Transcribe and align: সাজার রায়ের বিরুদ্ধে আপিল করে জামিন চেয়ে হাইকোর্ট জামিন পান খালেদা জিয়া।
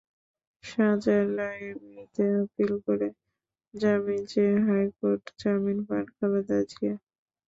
সাজার 0.63 1.25
রায়ের 1.37 1.75
বিরুদ্ধে 1.83 2.25
আপিল 2.41 2.71
করে 2.85 3.07
জামিন 3.73 4.21
চেয়ে 4.31 4.55
হাইকোর্ট 4.65 5.23
জামিন 5.41 5.77
পান 5.87 6.05
খালেদা 6.15 6.59
জিয়া। 6.69 6.95